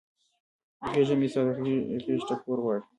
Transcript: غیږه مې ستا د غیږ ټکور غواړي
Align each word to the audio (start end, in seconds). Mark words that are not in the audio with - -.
غیږه 0.93 1.15
مې 1.19 1.27
ستا 1.31 1.41
د 1.45 1.49
غیږ 2.05 2.21
ټکور 2.27 2.57
غواړي 2.63 2.81